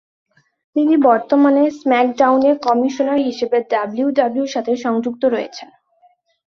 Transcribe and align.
তিনি 0.75 0.95
বর্তমানে 1.07 1.63
স্ম্যাকডাউনের 1.79 2.55
কমিশনার 2.59 3.19
হিসেবে 3.19 3.57
ডাব্লিউডাব্লিউইর 3.71 4.53
সাথে 4.55 4.71
সংযুক্ত 4.77 5.23
রয়েছেন। 5.25 5.69